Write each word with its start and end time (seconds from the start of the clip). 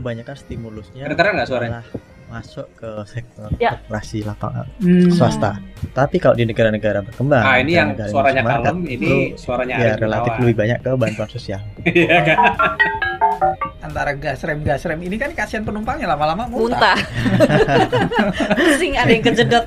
kebanyakan 0.00 0.34
stimulusnya 0.34 1.04
Kedengeran 1.04 1.32
nggak 1.36 1.48
suaranya? 1.48 1.82
masuk 2.26 2.70
ke 2.74 2.86
sektor 3.04 3.50
Ya. 3.58 3.74
korporasi 3.76 4.22
lapangan 4.22 4.62
Hmm. 4.78 5.10
swasta. 5.10 5.58
Tapi 5.90 6.16
kalau 6.16 6.32
di 6.32 6.46
negara-negara 6.46 7.02
berkembang, 7.02 7.42
Nah, 7.42 7.58
ini 7.58 7.74
yang 7.74 7.90
suaranya 8.00 8.42
kalem, 8.44 8.86
ini 8.86 9.34
suaranya 9.34 9.74
ya 9.76 9.92
relatif 9.98 10.38
lebih 10.38 10.54
banyak 10.56 10.78
ke 10.78 10.90
bantuan 10.94 11.26
sosial. 11.28 11.58
Iya 11.90 12.18
kan? 12.22 12.38
Antara 13.82 14.14
gas 14.14 14.38
rem 14.40 14.62
gas 14.62 14.86
rem 14.86 15.02
ini 15.02 15.18
kan 15.18 15.34
kasihan 15.34 15.66
penumpangnya 15.66 16.06
lama-lama 16.06 16.46
muntah. 16.46 16.94
muntah 16.94 16.98
pusing 18.70 18.94
ada 18.94 19.10
yang 19.10 19.24
kejedot 19.24 19.66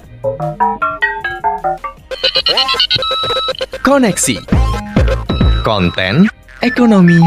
Koneksi 3.84 4.40
Konten 5.60 6.32
Ekonomi 6.62 7.20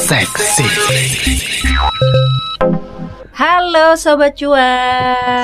Seksi 0.00 0.64
halo 3.36 3.92
sobat 4.00 4.32
cuan 4.32 4.56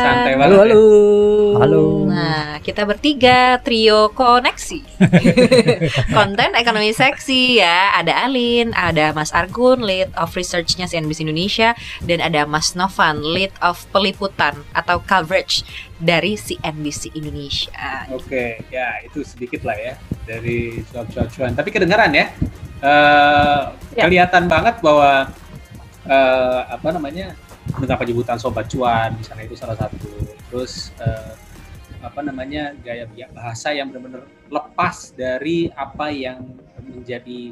Santai 0.00 0.32
Halo 0.32 0.40
banget. 0.40 0.56
halo. 0.72 0.84
Halo. 1.56 1.84
Nah, 2.08 2.60
kita 2.60 2.84
bertiga 2.84 3.60
trio 3.64 4.12
koneksi. 4.12 4.80
Konten 6.16 6.52
ekonomi 6.52 6.92
seksi 6.92 7.60
ya. 7.60 7.96
Ada 7.96 8.28
Alin, 8.28 8.76
ada 8.76 9.16
Mas 9.16 9.32
Argun, 9.32 9.80
lead 9.84 10.12
of 10.20 10.36
research-nya 10.36 10.84
CNBC 10.84 11.24
Indonesia, 11.24 11.72
dan 12.04 12.20
ada 12.20 12.44
Mas 12.44 12.76
Novan, 12.76 13.24
lead 13.24 13.52
of 13.64 13.80
peliputan 13.88 14.52
atau 14.76 15.00
coverage 15.00 15.64
dari 15.96 16.36
CNBC 16.36 17.16
Indonesia. 17.16 18.04
Oke, 18.12 18.60
ya 18.68 19.00
itu 19.00 19.24
sedikit 19.24 19.64
lah 19.64 19.76
ya 19.80 19.94
dari 20.28 20.84
cuap-cuap 20.92 21.32
cuan. 21.32 21.52
Tapi 21.56 21.68
kedengaran 21.72 22.12
ya, 22.12 22.36
Eh, 22.86 23.62
Ya. 23.96 24.06
kelihatan 24.06 24.46
banget 24.46 24.78
bahwa 24.84 25.26
eh, 26.06 26.60
apa 26.70 26.88
namanya 26.94 27.34
dengan 27.82 27.98
penyebutan 27.98 28.38
sobat 28.38 28.70
cuan 28.70 29.16
misalnya 29.18 29.44
itu 29.48 29.56
salah 29.58 29.74
satu. 29.74 30.12
Terus 30.52 30.94
eh, 31.02 31.34
apa 32.04 32.20
namanya 32.22 32.76
gaya 32.86 33.08
bahasa 33.34 33.74
yang 33.74 33.90
benar-benar 33.90 34.28
lepas 34.52 35.10
dari 35.18 35.66
apa 35.74 36.12
yang 36.14 36.46
menjadi 36.78 37.50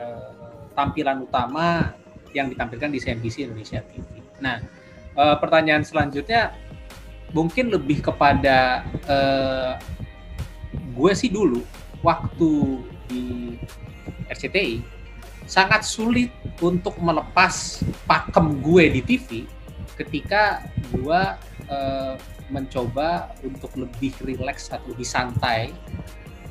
eh, 0.00 0.62
tampilan 0.74 1.22
utama 1.22 1.94
yang 2.34 2.50
ditampilkan 2.50 2.90
di 2.90 2.98
CNBC 2.98 3.46
Indonesia 3.46 3.80
TV. 3.86 4.08
Nah, 4.42 4.58
eh, 5.14 5.36
pertanyaan 5.38 5.86
selanjutnya 5.86 6.56
mungkin 7.30 7.70
lebih 7.70 8.02
kepada 8.02 8.82
eh, 9.06 9.72
gue 10.96 11.12
sih 11.12 11.28
dulu 11.30 11.60
waktu 12.00 12.80
di 13.06 13.54
RCTI 14.30 14.96
sangat 15.46 15.86
sulit 15.86 16.34
untuk 16.58 16.98
melepas 16.98 17.86
pakem 18.04 18.58
gue 18.58 18.98
di 18.98 19.00
TV 19.02 19.28
ketika 19.94 20.66
gue 20.92 21.20
eh, 21.70 22.14
mencoba 22.50 23.34
untuk 23.42 23.74
lebih 23.74 24.14
rileks 24.22 24.70
atau 24.70 24.94
lebih 24.94 25.06
santai 25.06 25.74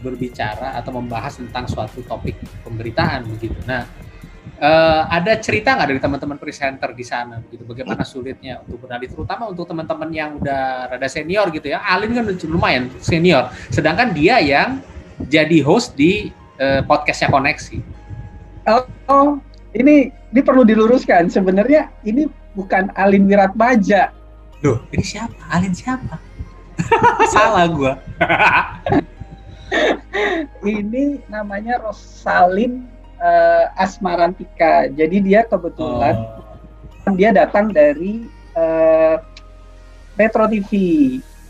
berbicara 0.04 0.76
atau 0.76 0.96
membahas 0.96 1.40
tentang 1.40 1.68
suatu 1.68 2.04
topik 2.04 2.36
pemberitaan 2.68 3.28
begitu. 3.32 3.56
Nah, 3.64 3.88
eh, 4.60 5.02
ada 5.08 5.40
cerita 5.40 5.76
nggak 5.76 5.88
dari 5.92 6.02
teman-teman 6.02 6.38
presenter 6.40 6.92
di 6.92 7.06
sana 7.06 7.40
begitu? 7.40 7.64
Bagaimana 7.64 8.04
sulitnya 8.04 8.64
untuk 8.64 8.88
bernalih, 8.88 9.08
terutama 9.08 9.48
untuk 9.52 9.68
teman-teman 9.68 10.10
yang 10.12 10.40
udah 10.40 10.92
rada 10.92 11.08
senior 11.08 11.48
gitu 11.52 11.72
ya. 11.72 11.84
Alin 11.84 12.12
kan 12.16 12.26
lumayan 12.48 12.92
senior, 13.00 13.52
sedangkan 13.72 14.12
dia 14.12 14.40
yang 14.40 14.84
jadi 15.32 15.64
host 15.64 15.96
di 15.96 16.32
eh, 16.58 16.82
podcastnya 16.84 17.30
Koneksi. 17.30 17.78
Oh, 19.08 19.38
ini 19.72 20.10
ini 20.10 20.42
perlu 20.42 20.66
diluruskan. 20.66 21.30
Sebenarnya 21.30 21.94
ini 22.02 22.26
bukan 22.54 22.90
Alin 22.98 23.30
Wiratmaja. 23.30 24.10
Loh, 24.64 24.82
ini 24.90 25.04
siapa? 25.06 25.38
Alin 25.54 25.76
siapa? 25.76 26.18
Salah 27.34 27.70
gua. 27.70 27.94
Ini 30.64 31.20
namanya 31.28 31.82
Rosalin 31.84 32.88
eh, 33.20 33.66
Asmarantika. 33.76 34.88
Jadi 34.90 35.22
dia 35.22 35.44
kebetulan 35.46 36.16
Oh, 37.06 37.14
dia 37.14 37.30
datang 37.30 37.70
dari 37.70 38.26
eh, 38.58 39.16
Metro 40.18 40.48
TV, 40.50 40.72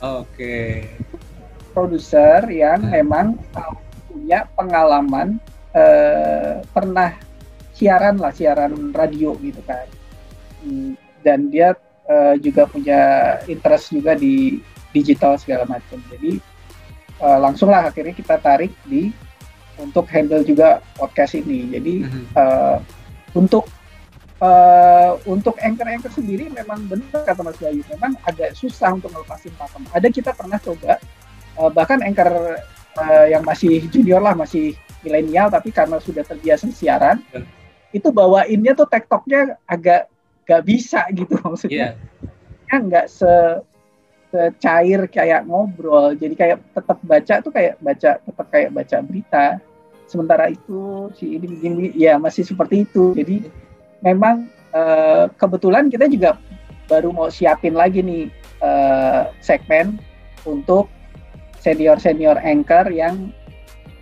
Oke. 0.03 0.89
produser 1.71 2.43
yang 2.49 2.81
Hmm. 2.83 2.91
memang 2.91 3.25
punya 4.25 4.49
pengalaman 4.57 5.37
eh, 5.77 6.57
pernah 6.73 7.13
siaran 7.77 8.17
lah, 8.17 8.33
siaran 8.33 8.89
radio 8.89 9.37
gitu 9.37 9.61
kan. 9.69 9.85
Hmm, 10.65 10.97
Dan 11.21 11.53
dia 11.53 11.77
eh, 12.09 12.41
juga 12.41 12.65
punya 12.65 13.37
interest 13.45 13.93
juga 13.93 14.17
di 14.17 14.57
digital 14.89 15.37
segala 15.37 15.69
macam. 15.69 16.01
Jadi 16.09 16.41
eh, 17.21 17.37
langsunglah 17.37 17.85
akhirnya 17.85 18.17
kita 18.17 18.41
tarik 18.41 18.73
di 18.89 19.13
untuk 19.77 20.09
handle 20.09 20.41
juga 20.41 20.81
podcast 20.97 21.37
ini. 21.37 21.69
Jadi 21.69 21.93
eh, 22.41 22.77
untuk 23.37 23.69
eh, 24.41 25.11
untuk 25.29 25.53
anchor-anchor 25.61 26.17
sendiri 26.17 26.49
memang 26.49 26.81
benar 26.89 27.29
kata 27.29 27.45
Mas 27.45 27.61
Bayu, 27.61 27.85
memang 27.93 28.17
agak 28.25 28.57
susah 28.57 28.89
untuk 28.97 29.13
melepasin 29.13 29.53
pakem. 29.53 29.85
Ada 29.93 30.09
kita 30.09 30.33
pernah 30.33 30.57
coba 30.57 30.97
eh, 31.61 31.69
bahkan 31.69 32.01
anchor 32.01 32.57
eh, 32.95 33.25
yang 33.35 33.43
masih 33.43 33.83
junior 33.91 34.23
lah, 34.23 34.33
masih 34.33 34.73
milenial 35.01 35.51
tapi 35.51 35.69
karena 35.69 36.01
sudah 36.01 36.25
terbiasa 36.25 36.65
siaran, 36.73 37.21
Ya. 37.29 37.45
itu 37.93 38.09
bawainnya 38.09 38.73
tuh 38.73 38.89
tektoknya 38.89 39.55
agak 39.63 40.09
gak 40.45 40.63
bisa 40.65 41.05
gitu 41.13 41.37
maksudnya 41.45 41.93
Iya. 42.65 42.77
nggak 42.81 43.07
se 43.07 43.33
secair 44.33 45.07
kayak 45.07 45.47
ngobrol 45.47 46.11
jadi 46.17 46.33
kayak 46.35 46.57
tetap 46.75 46.97
baca 47.05 47.35
tuh 47.39 47.51
kayak 47.55 47.79
baca 47.79 48.11
tetap 48.19 48.47
kayak 48.51 48.69
baca 48.73 48.97
berita 48.99 49.45
sementara 50.05 50.51
itu 50.51 51.07
si 51.15 51.39
ini 51.39 51.45
begini 51.47 51.83
ya 51.95 52.19
masih 52.19 52.43
seperti 52.43 52.83
itu 52.83 53.15
jadi 53.15 53.47
memang 54.03 54.49
eh, 54.75 55.25
kebetulan 55.39 55.87
kita 55.87 56.11
juga 56.11 56.35
baru 56.85 57.15
mau 57.15 57.31
siapin 57.31 57.73
lagi 57.73 58.03
nih 58.03 58.27
eh, 58.59 59.21
segmen 59.39 59.95
untuk 60.43 60.91
senior 61.65 61.97
senior 61.97 62.37
anchor 62.45 62.85
yang 62.93 63.33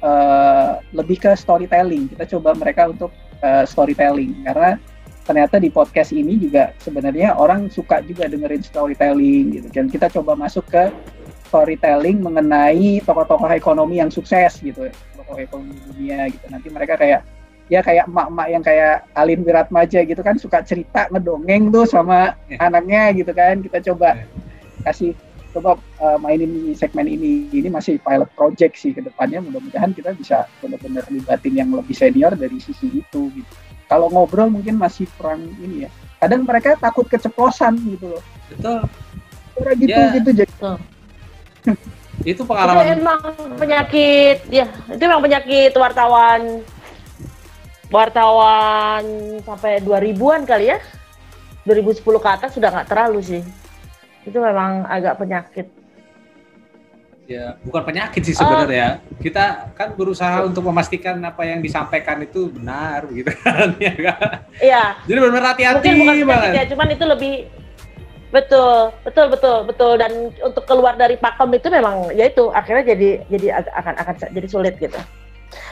eh, 0.04 0.72
lebih 0.92 1.24
ke 1.24 1.32
storytelling. 1.40 2.12
Kita 2.12 2.28
coba 2.36 2.52
mereka 2.60 2.92
untuk 2.92 3.16
eh, 3.40 3.64
storytelling. 3.64 4.44
Karena 4.44 4.76
ternyata 5.24 5.56
di 5.56 5.72
podcast 5.72 6.12
ini 6.12 6.36
juga 6.36 6.76
sebenarnya 6.84 7.40
orang 7.40 7.72
suka 7.72 8.04
juga 8.04 8.28
dengerin 8.28 8.60
storytelling 8.60 9.46
gitu. 9.56 9.68
Dan 9.72 9.88
kita 9.88 10.12
coba 10.12 10.36
masuk 10.36 10.68
ke 10.68 10.92
storytelling 11.48 12.20
mengenai 12.20 13.00
tokoh-tokoh 13.08 13.48
ekonomi 13.56 14.04
yang 14.04 14.12
sukses 14.12 14.60
gitu. 14.60 14.92
Tokoh 15.16 15.40
ekonomi 15.40 15.80
dunia 15.88 16.28
gitu. 16.28 16.46
Nanti 16.52 16.68
mereka 16.68 17.00
kayak 17.00 17.24
ya 17.72 17.80
kayak 17.80 18.12
emak-emak 18.12 18.48
yang 18.52 18.64
kayak 18.66 19.08
Alin 19.16 19.40
Wiratmaja 19.48 20.04
gitu 20.04 20.20
kan 20.20 20.36
suka 20.36 20.60
cerita 20.68 21.08
ngedongeng 21.08 21.72
tuh 21.72 21.88
sama 21.88 22.36
Ya. 22.52 22.60
anaknya 22.60 23.16
gitu 23.16 23.32
kan. 23.32 23.64
Kita 23.64 23.80
coba 23.94 24.20
kasih 24.84 25.16
coba 25.54 25.78
uh, 26.02 26.18
mainin 26.18 26.50
di 26.50 26.74
segmen 26.74 27.06
ini 27.06 27.48
ini 27.54 27.70
masih 27.70 28.02
pilot 28.02 28.30
project 28.34 28.74
sih 28.76 28.92
ke 28.92 29.06
depannya. 29.06 29.40
Mudah-mudahan 29.40 29.94
kita 29.94 30.18
bisa 30.18 30.50
benar-benar 30.60 31.06
libatin 31.14 31.54
yang 31.54 31.70
lebih 31.72 31.94
senior 31.94 32.34
dari 32.34 32.58
sisi 32.58 32.90
itu 32.90 33.30
gitu. 33.32 33.52
Kalau 33.86 34.10
ngobrol 34.10 34.50
mungkin 34.50 34.82
masih 34.82 35.06
kurang 35.16 35.46
ini 35.62 35.86
ya. 35.86 35.90
Kadang 36.18 36.50
mereka 36.50 36.74
takut 36.82 37.06
keceplosan 37.06 37.78
gitu 37.86 38.18
loh. 38.18 38.24
Betul. 38.50 38.80
Orang 39.54 39.76
gitu 39.78 39.94
Ya. 39.94 40.14
gitu 40.18 40.30
jadi. 40.34 40.50
Itu 40.50 40.72
itu 42.34 42.42
pengalaman. 42.44 42.84
Emang 42.98 43.22
penyakit 43.56 44.38
ya. 44.50 44.66
Itu 44.90 45.02
emang 45.06 45.22
penyakit 45.22 45.72
wartawan. 45.78 46.66
Wartawan 47.94 49.06
sampai 49.46 49.78
2000-an 49.86 50.50
kali 50.50 50.74
ya. 50.74 50.82
2010 51.64 52.04
ke 52.04 52.30
atas 52.30 52.52
sudah 52.58 52.74
nggak 52.74 52.90
terlalu 52.92 53.24
sih 53.24 53.44
itu 54.24 54.38
memang 54.40 54.88
agak 54.88 55.20
penyakit 55.20 55.68
ya 57.24 57.56
bukan 57.64 57.82
penyakit 57.88 58.22
sih 58.24 58.36
sebenarnya. 58.36 59.00
Kita 59.24 59.72
kan 59.80 59.96
berusaha 59.96 60.44
untuk 60.44 60.68
memastikan 60.68 61.16
apa 61.24 61.48
yang 61.48 61.64
disampaikan 61.64 62.20
itu 62.20 62.52
benar 62.52 63.08
gitu 63.10 63.32
kan 63.44 63.76
ya 63.88 63.96
kan. 63.96 64.30
iya 64.60 64.84
Jadi 65.08 65.20
benar 65.24 65.44
hati-hati 65.56 65.88
mungkin 65.88 65.96
bukan 66.04 66.14
penyakit 66.20 66.28
banget. 66.28 66.52
ya 66.52 66.64
cuman 66.76 66.88
itu 66.92 67.06
lebih 67.08 67.34
betul 68.34 68.90
betul 69.06 69.26
betul 69.30 69.58
betul 69.70 69.92
dan 69.96 70.12
untuk 70.42 70.66
keluar 70.66 70.98
dari 70.98 71.14
pakem 71.22 71.54
itu 71.54 71.70
memang 71.70 72.10
ya 72.18 72.26
itu 72.28 72.50
akhirnya 72.50 72.98
jadi 72.98 73.10
jadi 73.30 73.48
akan 73.62 73.94
akan 73.94 74.14
jadi 74.34 74.48
sulit 74.50 74.74
gitu 74.82 74.98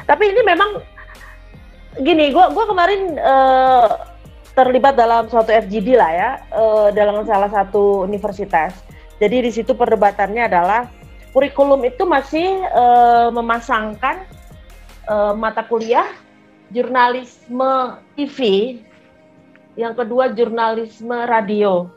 tapi 0.06 0.30
ini 0.30 0.46
memang 0.46 0.78
gini 2.06 2.30
gua 2.30 2.54
gua 2.54 2.70
kemarin 2.70 3.18
eh, 3.18 3.90
terlibat 4.52 5.00
dalam 5.00 5.32
suatu 5.32 5.50
FGD 5.52 5.96
lah 5.96 6.12
ya 6.12 6.30
eh, 6.52 6.88
dalam 6.96 7.24
salah 7.24 7.50
satu 7.52 8.04
universitas 8.04 8.76
jadi 9.22 9.46
di 9.46 9.52
situ 9.54 9.78
perdebatannya 9.78 10.50
adalah 10.50 10.90
kurikulum 11.32 11.86
itu 11.86 12.04
masih 12.10 12.66
eh, 12.66 13.30
memasangkan 13.30 14.26
eh, 15.08 15.34
mata 15.38 15.64
kuliah 15.64 16.10
jurnalisme 16.72 18.00
TV 18.16 18.40
yang 19.76 19.96
kedua 19.96 20.32
jurnalisme 20.36 21.16
radio. 21.28 21.88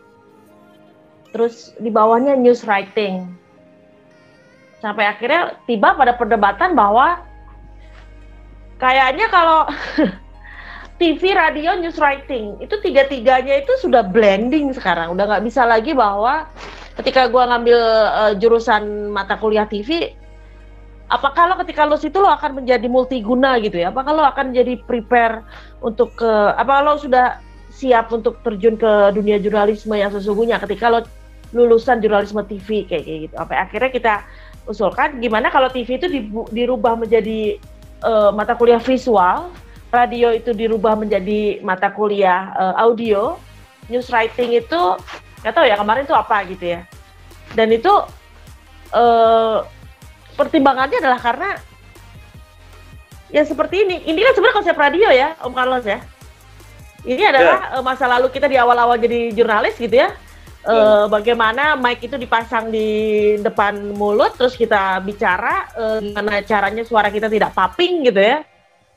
Terus 1.35 1.75
di 1.83 1.91
bawahnya 1.91 2.39
news 2.39 2.62
writing. 2.62 3.27
Sampai 4.79 5.09
akhirnya 5.09 5.59
tiba 5.67 5.97
pada 5.97 6.15
perdebatan 6.15 6.79
bahwa 6.79 7.25
kayaknya 8.79 9.27
kalau 9.33 9.67
TV, 10.94 11.35
radio, 11.35 11.75
news 11.75 11.99
writing 11.99 12.55
itu 12.62 12.79
tiga-tiganya 12.79 13.67
itu 13.67 13.73
sudah 13.82 14.06
blending 14.06 14.70
sekarang. 14.70 15.11
Udah 15.19 15.26
nggak 15.26 15.44
bisa 15.44 15.67
lagi 15.67 15.91
bahwa 15.91 16.46
ketika 17.02 17.26
gua 17.26 17.50
ngambil 17.50 17.81
uh, 18.14 18.32
jurusan 18.38 19.11
mata 19.11 19.35
kuliah 19.35 19.67
TV, 19.67 20.14
apakah 21.11 21.50
lo 21.50 21.55
ketika 21.67 21.82
lo 21.82 21.99
situ 21.99 22.23
lo 22.23 22.31
akan 22.31 22.62
menjadi 22.62 22.87
multiguna 22.87 23.58
gitu 23.58 23.82
ya? 23.82 23.91
Apakah 23.91 24.12
lo 24.14 24.23
akan 24.23 24.55
jadi 24.55 24.79
prepare 24.87 25.43
untuk 25.82 26.14
ke 26.14 26.31
apa 26.55 26.87
lo 26.87 26.94
sudah 26.94 27.43
siap 27.75 28.14
untuk 28.14 28.38
terjun 28.47 28.79
ke 28.79 29.11
dunia 29.19 29.43
jurnalisme 29.43 29.99
yang 29.99 30.14
sesungguhnya 30.14 30.62
ketika 30.62 30.94
lo 30.94 31.02
lulusan 31.50 31.99
jurnalisme 31.99 32.38
TV 32.47 32.87
kayak 32.87 33.02
gitu. 33.02 33.35
Sampai 33.35 33.56
akhirnya 33.58 33.90
kita 33.90 34.14
usulkan 34.70 35.19
gimana 35.19 35.50
kalau 35.50 35.67
TV 35.70 35.99
itu 35.99 36.06
dirubah 36.55 36.94
menjadi 36.94 37.58
uh, 38.06 38.31
mata 38.31 38.55
kuliah 38.55 38.79
visual 38.79 39.50
radio 39.94 40.35
itu 40.35 40.50
dirubah 40.50 40.99
menjadi 40.99 41.62
mata 41.62 41.88
kuliah 41.94 42.50
uh, 42.58 42.75
audio, 42.82 43.38
news 43.87 44.11
writing 44.11 44.58
itu 44.58 44.81
nggak 45.41 45.55
tahu 45.55 45.64
ya 45.70 45.79
kemarin 45.79 46.02
itu 46.02 46.17
apa 46.17 46.43
gitu 46.50 46.64
ya. 46.75 46.81
Dan 47.55 47.70
itu 47.70 47.93
uh, 48.91 49.62
pertimbangannya 50.35 50.99
adalah 50.99 51.23
karena 51.23 51.50
ya 53.31 53.46
seperti 53.46 53.87
ini. 53.87 53.96
Ini 54.11 54.20
kan 54.26 54.32
sebenarnya 54.35 54.58
konsep 54.58 54.76
radio 54.76 55.08
ya, 55.14 55.38
Om 55.38 55.55
Carlos 55.55 55.87
ya. 55.87 56.02
Ini 57.05 57.23
adalah 57.31 57.58
yeah. 57.79 57.82
masa 57.85 58.08
lalu 58.08 58.32
kita 58.32 58.50
di 58.50 58.58
awal-awal 58.58 58.99
jadi 58.99 59.31
jurnalis 59.31 59.79
gitu 59.79 59.94
ya. 59.94 60.11
Uh, 60.64 61.05
bagaimana 61.12 61.76
mic 61.76 62.00
itu 62.00 62.17
dipasang 62.17 62.73
di 62.73 62.88
depan 63.37 63.93
mulut, 63.93 64.32
terus 64.32 64.56
kita 64.56 64.97
bicara, 65.05 65.69
uh, 65.76 66.00
gimana 66.00 66.40
caranya 66.40 66.81
suara 66.88 67.12
kita 67.12 67.29
tidak 67.29 67.52
popping 67.52 68.08
gitu 68.08 68.17
ya 68.17 68.40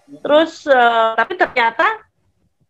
Terus 0.07 0.63
uh, 0.68 1.13
tapi 1.19 1.36
ternyata 1.36 2.07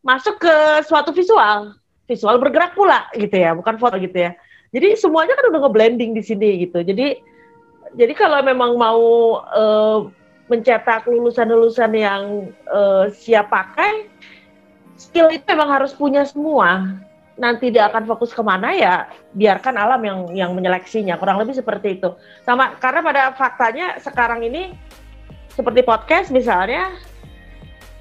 masuk 0.02 0.42
ke 0.42 0.56
suatu 0.88 1.14
visual, 1.14 1.78
visual 2.10 2.36
bergerak 2.42 2.74
pula 2.74 3.06
gitu 3.14 3.34
ya, 3.38 3.54
bukan 3.54 3.78
foto 3.78 4.00
gitu 4.02 4.16
ya. 4.16 4.34
Jadi 4.74 4.98
semuanya 5.00 5.38
kan 5.38 5.54
udah 5.54 5.62
ngeblending 5.64 6.12
di 6.18 6.24
sini 6.26 6.68
gitu. 6.68 6.82
Jadi 6.82 7.22
jadi 7.96 8.14
kalau 8.18 8.44
memang 8.44 8.76
mau 8.76 9.02
uh, 9.48 10.10
mencetak 10.48 11.08
lulusan-lulusan 11.08 11.92
yang 11.96 12.52
uh, 12.68 13.08
siap 13.12 13.52
pakai, 13.52 14.08
skill 15.00 15.32
itu 15.32 15.44
memang 15.48 15.70
harus 15.72 15.96
punya 15.96 16.26
semua. 16.28 17.00
Nanti 17.38 17.70
dia 17.70 17.86
akan 17.86 18.10
fokus 18.10 18.34
ke 18.34 18.42
mana 18.42 18.74
ya 18.74 19.06
biarkan 19.38 19.78
alam 19.78 20.02
yang 20.02 20.20
yang 20.34 20.52
menyeleksinya. 20.58 21.22
Kurang 21.22 21.38
lebih 21.38 21.54
seperti 21.54 22.02
itu. 22.02 22.18
Sama 22.42 22.74
karena 22.82 23.06
pada 23.06 23.24
faktanya 23.38 24.02
sekarang 24.02 24.42
ini 24.42 24.74
seperti 25.54 25.86
podcast 25.86 26.34
misalnya 26.34 26.90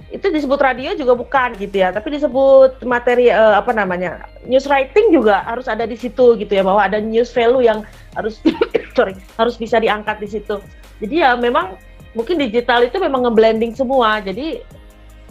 itu 0.07 0.31
disebut 0.31 0.63
radio 0.63 0.95
juga 0.95 1.19
bukan 1.19 1.59
gitu 1.59 1.83
ya, 1.83 1.91
tapi 1.91 2.15
disebut 2.15 2.79
materi 2.87 3.27
uh, 3.27 3.59
apa 3.59 3.75
namanya 3.75 4.23
news 4.47 4.71
writing 4.71 5.11
juga 5.11 5.43
harus 5.43 5.67
ada 5.67 5.83
di 5.83 5.99
situ 5.99 6.39
gitu 6.39 6.53
ya, 6.55 6.63
bahwa 6.63 6.87
ada 6.87 7.03
news 7.03 7.35
value 7.35 7.67
yang 7.67 7.83
harus 8.15 8.39
sorry 8.97 9.19
harus 9.35 9.59
bisa 9.59 9.83
diangkat 9.83 10.23
di 10.23 10.29
situ. 10.31 10.63
Jadi 11.03 11.27
ya 11.27 11.35
memang 11.35 11.75
mungkin 12.15 12.39
digital 12.39 12.87
itu 12.87 13.03
memang 13.03 13.27
ngeblending 13.27 13.75
semua, 13.75 14.23
jadi 14.23 14.63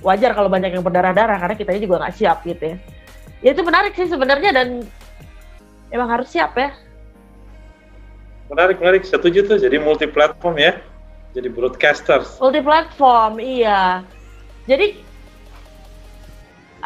wajar 0.04 0.36
kalau 0.36 0.52
banyak 0.52 0.76
yang 0.76 0.84
berdarah-darah 0.84 1.40
karena 1.40 1.56
kita 1.56 1.72
juga 1.80 2.04
nggak 2.04 2.16
siap 2.20 2.44
gitu 2.44 2.76
ya. 2.76 2.78
Ya 3.40 3.50
itu 3.56 3.64
menarik 3.64 3.96
sih 3.96 4.12
sebenarnya 4.12 4.52
dan 4.52 4.84
emang 5.88 6.12
harus 6.12 6.28
siap 6.36 6.52
ya. 6.60 6.76
Menarik, 8.52 8.78
menarik. 8.78 9.02
Setuju 9.06 9.46
tuh. 9.46 9.58
Jadi 9.58 9.78
multi 9.82 10.06
platform 10.06 10.58
ya. 10.58 10.78
Jadi 11.34 11.50
broadcasters. 11.50 12.38
Multi 12.42 12.62
platform, 12.62 13.42
iya 13.42 14.06
jadi 14.66 14.98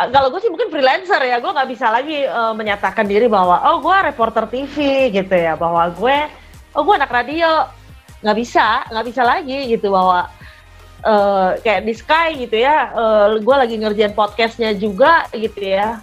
kalau 0.07 0.31
gue 0.31 0.39
sih 0.39 0.47
mungkin 0.47 0.71
freelancer 0.71 1.19
ya, 1.27 1.43
gue 1.43 1.51
nggak 1.51 1.69
bisa 1.75 1.91
lagi 1.91 2.23
uh, 2.23 2.55
menyatakan 2.55 3.03
diri 3.03 3.27
bahwa 3.27 3.59
oh 3.67 3.83
gue 3.83 3.97
reporter 4.07 4.47
TV 4.47 4.75
gitu 5.11 5.35
ya, 5.35 5.59
bahwa 5.59 5.91
gue 5.91 6.17
oh 6.71 6.81
gue 6.87 6.95
anak 6.95 7.11
radio, 7.11 7.67
nggak 8.23 8.37
bisa, 8.39 8.87
nggak 8.87 9.05
bisa 9.11 9.21
lagi 9.27 9.59
gitu 9.67 9.91
bahwa 9.91 10.31
uh, 11.03 11.59
kayak 11.59 11.83
di 11.83 11.93
Sky 11.99 12.47
gitu 12.47 12.63
ya, 12.63 12.95
uh, 12.95 13.35
gue 13.35 13.55
lagi 13.59 13.75
ngerjain 13.75 14.15
podcastnya 14.15 14.71
juga 14.71 15.27
gitu 15.35 15.59
ya. 15.59 15.99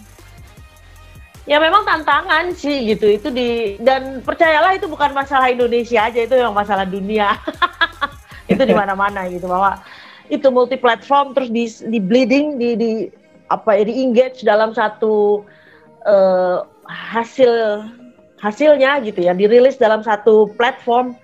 Ya 1.46 1.62
memang 1.62 1.86
tantangan 1.86 2.52
sih 2.58 2.90
gitu 2.90 3.06
itu 3.06 3.30
di 3.30 3.78
dan 3.78 4.18
percayalah 4.18 4.74
itu 4.74 4.90
bukan 4.90 5.14
masalah 5.14 5.46
Indonesia 5.46 6.02
aja 6.02 6.26
itu 6.26 6.34
yang 6.34 6.50
masalah 6.50 6.82
dunia 6.82 7.38
itu 8.50 8.58
di 8.66 8.74
mana-mana 8.74 9.30
gitu 9.30 9.46
bahwa 9.46 9.78
itu 10.28 10.46
multi 10.50 10.76
platform 10.78 11.32
terus 11.36 11.50
di, 11.50 11.68
di 11.90 11.98
bleeding 12.02 12.58
di, 12.58 12.70
di 12.74 12.90
apa 13.52 13.78
ya 13.78 13.86
di 13.86 13.94
engage 14.02 14.42
dalam 14.42 14.74
satu 14.74 15.46
uh, 16.06 16.66
hasil 16.86 17.82
hasilnya 18.42 19.00
gitu 19.06 19.26
ya 19.26 19.32
dirilis 19.32 19.78
dalam 19.78 20.02
satu 20.02 20.50
platform 20.58 21.14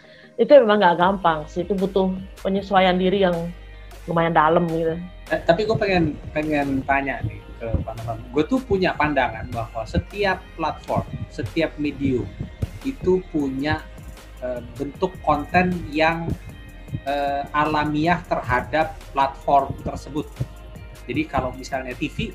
itu 0.41 0.51
memang 0.65 0.81
nggak 0.81 0.97
gampang 0.99 1.39
sih 1.47 1.63
itu 1.63 1.77
butuh 1.77 2.11
penyesuaian 2.41 2.97
diri 2.97 3.23
yang 3.23 3.37
lumayan 4.11 4.35
dalam 4.35 4.67
gitu. 4.67 4.99
Eh, 5.31 5.41
tapi 5.47 5.65
gue 5.69 5.77
pengen 5.79 6.19
pengen 6.35 6.83
tanya 6.83 7.23
nih 7.23 7.39
ke 7.63 7.69
Novan. 7.71 8.19
Gue 8.35 8.45
tuh 8.51 8.59
punya 8.67 8.91
pandangan 8.99 9.47
bahwa 9.55 9.87
setiap 9.87 10.43
platform, 10.59 11.07
setiap 11.31 11.71
medium 11.79 12.27
itu 12.83 13.23
punya 13.31 13.79
uh, 14.43 14.59
bentuk 14.75 15.15
konten 15.23 15.71
yang 15.95 16.27
uh, 17.05 17.43
alamiah 17.53 18.21
terhadap 18.27 18.97
platform 19.11 19.75
tersebut. 19.83 20.27
Jadi 21.09 21.23
kalau 21.27 21.51
misalnya 21.53 21.97
TV 21.99 22.31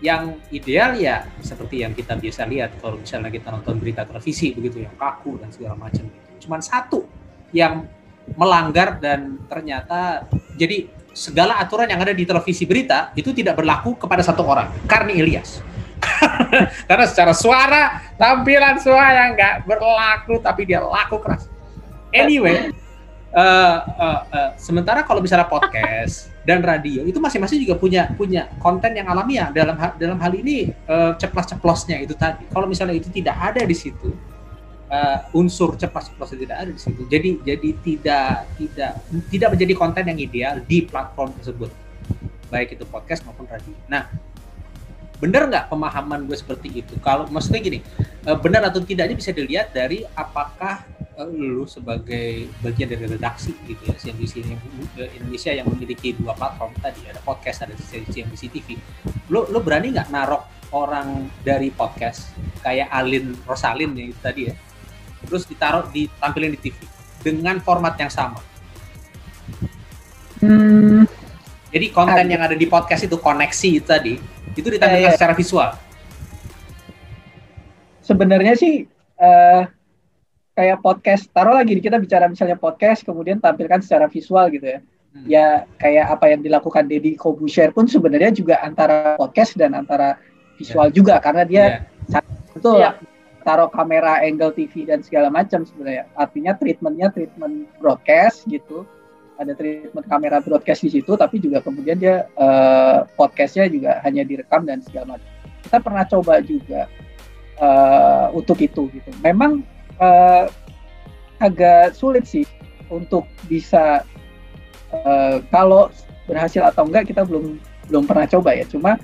yang 0.00 0.40
ideal 0.48 0.96
ya 0.96 1.28
seperti 1.44 1.84
yang 1.84 1.92
kita 1.92 2.16
biasa 2.16 2.48
lihat 2.48 2.80
kalau 2.80 2.96
misalnya 2.96 3.28
kita 3.28 3.52
nonton 3.52 3.76
berita 3.76 4.08
televisi 4.08 4.56
begitu 4.56 4.80
yang 4.88 4.96
kaku 4.96 5.36
dan 5.36 5.52
segala 5.52 5.76
macam 5.76 6.08
gitu. 6.08 6.48
Cuman 6.48 6.60
satu 6.64 7.04
yang 7.52 7.84
melanggar 8.36 8.96
dan 8.96 9.36
ternyata 9.44 10.24
jadi 10.56 10.88
segala 11.12 11.58
aturan 11.60 11.90
yang 11.90 12.00
ada 12.00 12.14
di 12.14 12.24
televisi 12.24 12.64
berita 12.64 13.10
itu 13.18 13.34
tidak 13.34 13.58
berlaku 13.58 13.98
kepada 13.98 14.22
satu 14.22 14.46
orang, 14.46 14.70
Karni 14.86 15.18
Ilyas. 15.20 15.60
Karena 16.88 17.04
secara 17.04 17.36
suara, 17.36 18.00
tampilan 18.16 18.80
suara 18.80 19.28
yang 19.28 19.36
nggak 19.36 19.54
berlaku 19.68 20.40
tapi 20.40 20.64
dia 20.64 20.80
laku 20.80 21.20
keras. 21.20 21.44
Anyway, 22.10 22.72
uh, 23.34 23.78
uh, 23.86 24.20
uh, 24.30 24.50
sementara 24.58 25.06
kalau 25.06 25.22
misalnya 25.22 25.46
podcast 25.46 26.30
dan 26.42 26.64
radio 26.64 27.04
itu 27.04 27.20
masing-masing 27.20 27.62
juga 27.62 27.76
punya 27.78 28.10
punya 28.14 28.50
konten 28.58 28.96
yang 28.96 29.06
alamiah. 29.10 29.50
Dalam 29.54 29.76
dalam 29.98 30.18
hal 30.18 30.32
ini 30.34 30.70
uh, 30.88 31.14
ceplos-ceplosnya 31.16 32.02
itu 32.02 32.14
tadi. 32.16 32.46
Kalau 32.50 32.66
misalnya 32.66 32.98
itu 32.98 33.08
tidak 33.12 33.36
ada 33.38 33.62
di 33.62 33.76
situ 33.76 34.10
uh, 34.90 35.18
unsur 35.32 35.78
ceplos-ceplosnya 35.78 36.38
tidak 36.44 36.56
ada 36.66 36.70
di 36.74 36.80
situ. 36.80 37.02
Jadi 37.06 37.28
jadi 37.46 37.68
tidak 37.80 38.32
tidak 38.58 38.92
tidak 39.30 39.48
menjadi 39.54 39.74
konten 39.78 40.04
yang 40.10 40.18
ideal 40.18 40.54
di 40.66 40.84
platform 40.84 41.30
tersebut. 41.38 41.70
Baik 42.50 42.74
itu 42.74 42.84
podcast 42.86 43.22
maupun 43.22 43.46
radio. 43.46 43.74
Nah 43.86 44.10
benar 45.20 45.46
nggak 45.46 45.68
pemahaman 45.68 46.24
gue 46.24 46.34
seperti 46.34 46.82
itu? 46.82 46.96
Kalau 47.04 47.28
maksudnya 47.28 47.60
gini 47.60 47.78
benar 48.40 48.68
atau 48.72 48.80
tidaknya 48.80 49.16
bisa 49.16 49.30
dilihat 49.32 49.72
dari 49.72 50.04
apakah 50.16 50.84
lu 51.28 51.68
sebagai 51.68 52.48
bagian 52.64 52.88
dari 52.88 53.04
redaksi 53.04 53.52
gitu 53.68 53.92
ya 53.92 53.92
CNBC 53.92 54.40
Indonesia 55.20 55.52
yang 55.52 55.68
memiliki 55.68 56.16
dua 56.16 56.32
platform 56.32 56.72
tadi 56.80 57.04
ada 57.04 57.20
podcast 57.20 57.68
ada 57.68 57.76
CNBC 57.76 58.48
TV 58.48 58.80
lu 59.28 59.44
lu 59.52 59.60
berani 59.60 59.92
nggak 59.92 60.08
narok 60.08 60.48
orang 60.72 61.28
dari 61.44 61.68
podcast 61.74 62.30
kayak 62.62 62.88
Alin 62.88 63.34
Rosalin 63.44 63.92
yang 63.96 64.14
itu 64.14 64.20
tadi 64.22 64.40
ya? 64.48 64.54
Terus 65.26 65.44
ditaruh 65.44 65.90
ditampilin 65.92 66.56
di 66.56 66.60
TV 66.70 66.78
dengan 67.20 67.60
format 67.60 67.94
yang 68.00 68.08
sama. 68.08 68.40
Hmm. 70.40 71.04
jadi 71.68 71.92
konten 71.92 72.32
yang 72.32 72.40
ada 72.40 72.56
di 72.56 72.64
podcast 72.64 73.04
itu 73.04 73.20
koneksi 73.20 73.68
itu 73.76 73.84
tadi 73.84 74.16
itu 74.56 74.68
ditampilkan 74.68 75.06
ya, 75.06 75.10
ya. 75.10 75.16
secara 75.16 75.34
visual 75.36 75.70
sebenarnya 78.02 78.54
sih 78.58 78.74
uh, 79.22 79.62
kayak 80.58 80.82
podcast 80.82 81.30
taruh 81.30 81.54
lagi 81.54 81.78
kita 81.78 81.96
bicara 82.02 82.26
misalnya 82.26 82.58
podcast 82.58 83.06
kemudian 83.06 83.38
tampilkan 83.38 83.80
secara 83.80 84.10
visual 84.10 84.50
gitu 84.50 84.66
ya 84.66 84.78
hmm. 84.82 85.24
ya 85.30 85.46
kayak 85.78 86.18
apa 86.18 86.34
yang 86.34 86.40
dilakukan 86.42 86.90
Deddy 86.90 87.14
Kobusier 87.14 87.70
pun 87.70 87.86
sebenarnya 87.86 88.34
juga 88.34 88.58
antara 88.60 89.14
podcast 89.14 89.54
dan 89.54 89.78
antara 89.78 90.18
visual 90.58 90.90
yeah. 90.90 90.96
juga 90.96 91.14
karena 91.22 91.42
dia 91.46 91.64
yeah. 92.10 92.22
betul 92.52 92.82
yeah. 92.82 92.98
taruh 93.46 93.70
kamera 93.72 94.20
angle 94.20 94.52
TV 94.52 94.84
dan 94.84 95.00
segala 95.00 95.32
macam 95.32 95.64
sebenarnya 95.64 96.04
artinya 96.18 96.52
treatmentnya 96.58 97.08
treatment 97.14 97.70
broadcast 97.78 98.44
gitu 98.50 98.84
ada 99.40 99.56
treatment 99.56 100.04
kamera 100.04 100.44
broadcast 100.44 100.84
di 100.84 101.00
situ 101.00 101.16
tapi 101.16 101.40
juga 101.40 101.64
kemudian 101.64 101.96
dia 101.96 102.28
eh, 102.28 102.98
podcastnya 103.16 103.72
juga 103.72 104.04
hanya 104.04 104.22
direkam 104.22 104.68
dan 104.68 104.84
segala 104.84 105.16
macam. 105.16 105.30
Kita 105.64 105.78
pernah 105.80 106.04
coba 106.04 106.34
juga 106.44 106.84
eh, 107.56 108.26
untuk 108.36 108.60
itu 108.60 108.92
gitu. 108.92 109.10
Memang 109.24 109.64
eh, 109.96 110.44
agak 111.40 111.96
sulit 111.96 112.28
sih 112.28 112.44
untuk 112.92 113.24
bisa 113.48 114.04
eh, 114.92 115.36
kalau 115.48 115.88
berhasil 116.28 116.60
atau 116.60 116.84
enggak 116.84 117.08
kita 117.08 117.24
belum 117.24 117.56
belum 117.88 118.04
pernah 118.04 118.28
coba 118.28 118.52
ya. 118.52 118.68
Cuma 118.68 119.00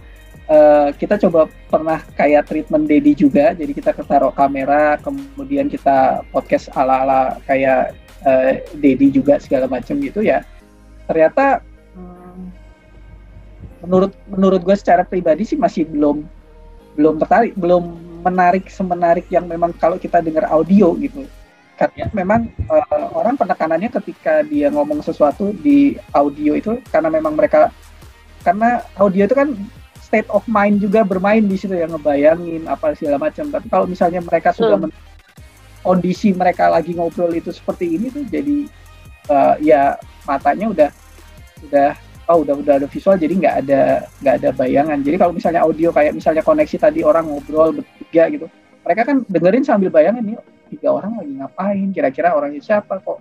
eh, 0.53 0.89
kita 1.01 1.17
coba 1.17 1.49
pernah 1.73 2.05
kayak 2.13 2.45
treatment 2.45 2.85
Dedi 2.85 3.17
juga. 3.17 3.57
Jadi 3.57 3.73
kita 3.73 3.97
ketaruh 3.97 4.37
kamera 4.37 5.01
kemudian 5.01 5.73
kita 5.73 6.21
podcast 6.29 6.69
ala 6.77 7.09
ala 7.09 7.21
kayak 7.49 7.97
eh, 8.27 8.67
Dedi 8.75 9.15
juga 9.15 9.39
segala 9.39 9.71
macam 9.71 9.95
gitu 10.03 10.21
ya. 10.21 10.43
Ternyata 11.07 11.63
hmm, 11.95 12.43
menurut 13.87 14.13
menurut 14.27 14.61
gue 14.67 14.77
secara 14.77 15.07
pribadi 15.07 15.47
sih 15.47 15.57
masih 15.57 15.87
belum 15.87 16.27
belum 16.99 17.23
tertarik 17.23 17.55
belum 17.55 18.03
menarik 18.27 18.67
semenarik 18.67 19.31
yang 19.31 19.47
memang 19.47 19.71
kalau 19.79 19.97
kita 19.97 20.19
dengar 20.19 20.51
audio 20.51 20.99
gitu. 20.99 21.25
Karena 21.77 22.09
memang 22.11 22.51
eh, 22.51 23.07
orang 23.15 23.39
penekanannya 23.39 23.93
ketika 24.03 24.43
dia 24.43 24.73
ngomong 24.75 25.05
sesuatu 25.05 25.55
di 25.63 25.95
audio 26.11 26.59
itu 26.59 26.83
karena 26.91 27.09
memang 27.13 27.39
mereka 27.39 27.71
karena 28.43 28.83
audio 28.99 29.27
itu 29.27 29.35
kan 29.37 29.55
state 30.01 30.31
of 30.31 30.47
mind 30.47 30.79
juga 30.79 31.03
bermain 31.03 31.43
di 31.43 31.59
situ 31.59 31.75
yang 31.75 31.91
ngebayangin 31.95 32.67
apa 32.67 32.95
segala 32.95 33.19
macam. 33.19 33.51
Tapi 33.51 33.67
kalau 33.67 33.87
misalnya 33.91 34.23
mereka 34.23 34.55
sudah 34.55 34.79
Hmm. 34.79 34.91
Kondisi 35.87 36.35
mereka 36.35 36.67
lagi 36.67 36.99
ngobrol 36.99 37.31
itu 37.31 37.55
seperti 37.55 37.95
ini 37.95 38.11
tuh 38.11 38.27
jadi 38.27 38.67
eh, 39.31 39.55
ya 39.63 39.95
matanya 40.27 40.67
udah 40.75 40.91
udah 41.71 41.91
oh 42.27 42.43
udah 42.43 42.55
udah 42.59 42.75
ada 42.83 42.87
visual 42.91 43.15
jadi 43.15 43.35
nggak 43.39 43.57
ada 43.63 43.81
nggak 44.19 44.35
ada 44.43 44.51
bayangan. 44.51 44.99
Jadi 45.07 45.17
kalau 45.17 45.31
misalnya 45.31 45.63
audio 45.63 45.95
kayak 45.95 46.19
misalnya 46.19 46.43
koneksi 46.43 46.77
tadi 46.83 47.07
orang 47.07 47.31
ngobrol 47.31 47.71
bertiga 47.71 48.27
gitu 48.35 48.51
mereka 48.87 49.03
kan 49.03 49.27
dengerin 49.27 49.67
sambil 49.67 49.91
bayangin 49.91 50.23
nih 50.23 50.39
tiga 50.71 50.95
orang 50.95 51.19
lagi 51.19 51.33
ngapain? 51.43 51.91
Kira-kira 51.91 52.39
orangnya 52.39 52.63
siapa? 52.63 53.03
Kok 53.03 53.19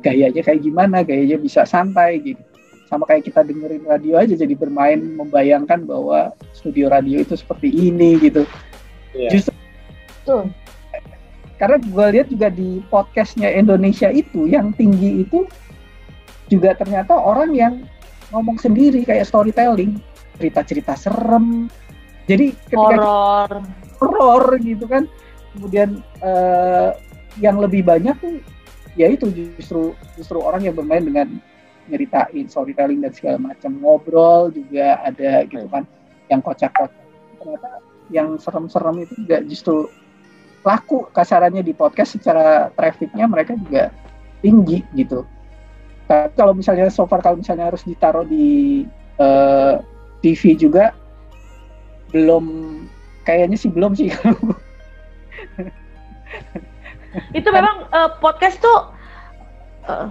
gayanya 0.00 0.40
kayak 0.40 0.64
gimana? 0.64 1.04
Gayanya 1.04 1.36
bisa 1.36 1.68
santai 1.68 2.24
gitu. 2.24 2.40
Sama 2.88 3.04
kayak 3.04 3.28
kita 3.28 3.44
dengerin 3.44 3.84
radio 3.84 4.16
aja 4.16 4.32
jadi 4.32 4.56
bermain 4.56 5.00
membayangkan 5.00 5.84
bahwa 5.84 6.32
studio 6.56 6.88
radio 6.88 7.20
itu 7.20 7.36
seperti 7.36 7.68
ini 7.68 8.16
gitu. 8.24 8.48
Iya. 9.12 9.28
justru 9.36 9.52
Tuh. 10.24 10.48
Karena 11.62 11.78
gue 11.78 12.06
lihat 12.18 12.26
juga 12.26 12.50
di 12.50 12.82
podcastnya 12.90 13.46
Indonesia 13.54 14.10
itu 14.10 14.50
yang 14.50 14.74
tinggi 14.74 15.22
itu 15.22 15.46
juga 16.50 16.74
ternyata 16.74 17.14
orang 17.14 17.54
yang 17.54 17.86
ngomong 18.34 18.58
sendiri 18.58 19.06
kayak 19.06 19.30
storytelling. 19.30 20.02
Cerita-cerita 20.42 20.98
serem. 20.98 21.70
Jadi 22.26 22.50
ketika 22.66 22.98
horor. 22.98 23.50
Horor 24.02 24.44
gitu 24.58 24.90
kan. 24.90 25.06
Kemudian 25.54 26.02
eh, 26.18 26.98
yang 27.38 27.62
lebih 27.62 27.86
banyak 27.86 28.18
tuh 28.18 28.42
ya 28.98 29.06
itu 29.06 29.30
justru 29.30 29.94
justru 30.18 30.42
orang 30.42 30.66
yang 30.66 30.74
bermain 30.74 31.06
dengan 31.06 31.30
nyeritain 31.86 32.50
storytelling 32.50 33.06
dan 33.06 33.14
segala 33.14 33.38
macam. 33.38 33.78
Ngobrol 33.78 34.50
juga 34.50 34.98
ada 34.98 35.46
gitu 35.46 35.70
kan. 35.70 35.86
Yang 36.26 36.40
kocak-kocak 36.42 37.06
ternyata 37.38 37.70
yang 38.10 38.34
serem-serem 38.34 39.06
itu 39.06 39.14
juga 39.22 39.36
justru 39.46 39.86
laku 40.62 41.10
kasarannya 41.10 41.62
di 41.66 41.74
podcast 41.74 42.14
secara 42.18 42.70
trafficnya 42.78 43.26
mereka 43.26 43.58
juga 43.58 43.90
tinggi 44.42 44.82
gitu. 44.94 45.26
Tapi 46.06 46.34
kalau 46.38 46.54
misalnya 46.54 46.90
so 46.90 47.06
far 47.06 47.22
kalau 47.22 47.38
misalnya 47.38 47.70
harus 47.70 47.82
ditaruh 47.86 48.26
di 48.26 48.86
eh, 49.18 49.74
TV 50.22 50.54
juga 50.54 50.94
belum 52.14 52.44
kayaknya 53.26 53.58
sih 53.58 53.70
belum 53.70 53.94
sih. 53.98 54.10
Itu 57.38 57.48
memang 57.50 57.90
eh, 57.90 58.10
podcast 58.22 58.62
tuh 58.62 58.80
eh, 59.90 60.08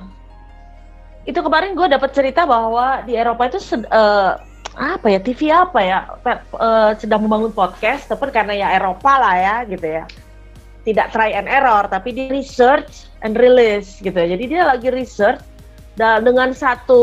itu 1.21 1.37
kemarin 1.37 1.77
gue 1.77 1.85
dapat 1.85 2.09
cerita 2.17 2.49
bahwa 2.49 3.05
di 3.05 3.13
Eropa 3.13 3.45
itu 3.45 3.61
eh, 3.77 4.33
apa 4.71 5.07
ya 5.11 5.19
TV 5.21 5.53
apa 5.53 5.79
ya 5.83 5.99
eh, 6.25 6.91
sedang 6.97 7.27
membangun 7.27 7.53
podcast 7.53 8.09
tapi 8.09 8.31
karena 8.33 8.57
ya 8.57 8.67
Eropa 8.73 9.21
lah 9.21 9.35
ya 9.37 9.55
gitu 9.69 9.85
ya 9.85 10.03
tidak 10.87 11.13
try 11.13 11.33
and 11.33 11.45
error 11.45 11.85
tapi 11.89 12.13
dia 12.13 12.29
research 12.31 13.09
and 13.21 13.37
release 13.37 14.01
gitu 14.01 14.15
ya. 14.15 14.33
jadi 14.33 14.43
dia 14.47 14.61
lagi 14.65 14.89
research 14.89 15.41
dan 15.99 16.25
dengan 16.25 16.55
satu 16.55 17.01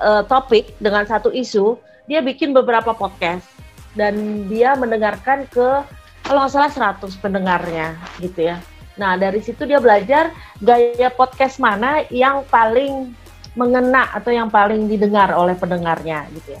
eh, 0.00 0.22
topik 0.28 0.76
dengan 0.82 1.04
satu 1.08 1.32
isu 1.32 1.78
dia 2.10 2.20
bikin 2.20 2.52
beberapa 2.52 2.92
podcast 2.92 3.46
dan 3.96 4.46
dia 4.46 4.76
mendengarkan 4.76 5.46
ke 5.48 5.82
kalau 6.26 6.46
nggak 6.46 6.52
salah 6.52 6.96
100 7.00 7.22
pendengarnya 7.22 7.96
gitu 8.22 8.52
ya 8.52 8.60
Nah, 9.00 9.16
dari 9.16 9.40
situ 9.40 9.64
dia 9.64 9.80
belajar 9.80 10.28
gaya 10.60 11.08
podcast 11.08 11.56
mana 11.56 12.04
yang 12.12 12.44
paling 12.52 13.16
mengena 13.56 14.12
atau 14.12 14.28
yang 14.28 14.52
paling 14.52 14.92
didengar 14.92 15.32
oleh 15.32 15.56
pendengarnya 15.56 16.28
gitu 16.36 16.60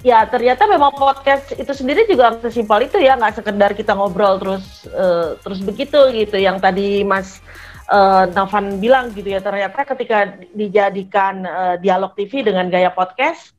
Ya, 0.00 0.24
ternyata 0.24 0.64
memang 0.64 0.96
podcast 0.96 1.52
itu 1.52 1.68
sendiri 1.76 2.08
juga 2.08 2.32
sesimpel 2.40 2.88
itu 2.88 2.96
ya, 2.96 3.20
nggak 3.20 3.36
sekedar 3.36 3.76
kita 3.76 3.92
ngobrol 3.92 4.40
terus 4.40 4.88
eh, 4.88 5.36
terus 5.44 5.60
begitu 5.60 6.00
gitu. 6.16 6.40
Yang 6.40 6.64
tadi 6.64 7.04
Mas 7.04 7.44
eh, 7.92 8.24
Novan 8.32 8.80
bilang 8.80 9.12
gitu 9.12 9.28
ya, 9.28 9.44
ternyata 9.44 9.84
ketika 9.84 10.40
dijadikan 10.56 11.44
eh, 11.44 11.76
dialog 11.84 12.16
TV 12.16 12.40
dengan 12.40 12.72
gaya 12.72 12.88
podcast, 12.88 13.52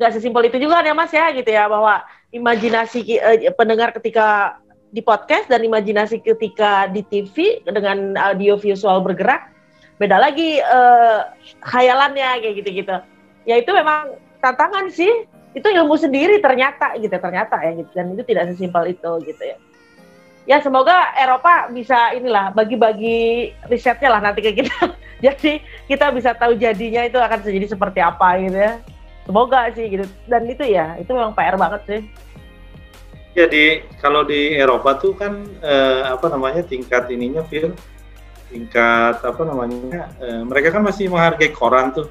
nggak 0.00 0.16
sesimpel 0.16 0.48
itu 0.48 0.56
juga 0.64 0.80
kan 0.80 0.88
ya 0.88 0.94
Mas 0.96 1.12
ya 1.12 1.28
gitu 1.36 1.50
ya, 1.52 1.68
bahwa 1.68 2.08
imajinasi 2.32 3.20
eh, 3.20 3.52
pendengar 3.52 3.92
ketika 3.92 4.56
di 4.90 5.04
podcast 5.04 5.44
dan 5.52 5.60
imajinasi 5.60 6.24
ketika 6.24 6.88
di 6.88 7.04
TV 7.04 7.60
dengan 7.68 8.16
audio 8.18 8.56
visual 8.56 9.04
bergerak 9.04 9.52
beda 10.00 10.16
lagi 10.16 10.56
eh, 10.56 11.20
khayalannya 11.68 12.40
kayak 12.40 12.64
gitu-gitu. 12.64 12.96
Ya 13.44 13.60
itu 13.60 13.68
memang 13.76 14.16
tantangan 14.40 14.88
sih. 14.88 15.28
Itu 15.50 15.66
ilmu 15.66 15.98
sendiri 15.98 16.38
ternyata 16.38 16.94
gitu 16.98 17.12
ternyata 17.14 17.58
ya 17.62 17.72
gitu 17.82 17.90
dan 17.90 18.14
itu 18.14 18.22
tidak 18.22 18.54
sesimpel 18.54 18.86
itu 18.90 19.10
gitu 19.26 19.42
ya. 19.42 19.56
Ya 20.48 20.58
semoga 20.64 21.14
Eropa 21.14 21.68
bisa 21.70 22.16
inilah 22.16 22.50
bagi-bagi 22.50 23.52
risetnya 23.68 24.08
lah 24.08 24.20
nanti 24.24 24.40
ke 24.40 24.56
kita. 24.56 24.96
Jadi 25.24 25.60
kita 25.84 26.08
bisa 26.16 26.32
tahu 26.32 26.56
jadinya 26.56 27.04
itu 27.04 27.20
akan 27.20 27.44
jadi 27.44 27.68
seperti 27.68 28.00
apa 28.00 28.40
gitu 28.40 28.56
ya. 28.56 28.80
Semoga 29.28 29.68
sih 29.76 29.84
gitu. 29.92 30.08
Dan 30.24 30.48
itu 30.48 30.64
ya, 30.64 30.96
itu 30.96 31.12
memang 31.12 31.36
PR 31.36 31.60
banget 31.60 31.80
sih. 31.84 32.00
Jadi 33.36 33.84
kalau 34.00 34.24
di 34.24 34.56
Eropa 34.56 34.96
tuh 34.96 35.12
kan 35.14 35.44
eh, 35.62 36.02
apa 36.08 36.26
namanya 36.32 36.64
tingkat 36.64 37.06
ininya 37.12 37.44
Phil 37.46 37.76
tingkat 38.50 39.22
apa 39.22 39.42
namanya 39.46 40.10
eh, 40.18 40.42
mereka 40.42 40.74
kan 40.74 40.82
masih 40.82 41.06
menghargai 41.06 41.54
koran 41.54 41.94
tuh 41.94 42.10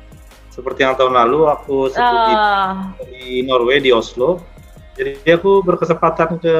seperti 0.50 0.84
yang 0.84 0.98
tahun 0.98 1.13
lalu 1.15 1.48
aku 1.48 1.88
studi 1.89 2.34
Ah, 2.34 2.91
di 3.06 3.41
Norway 3.41 3.79
di 3.79 3.94
Oslo 3.94 4.41
jadi 4.94 5.39
aku 5.39 5.63
berkesempatan 5.63 6.38
ke 6.38 6.56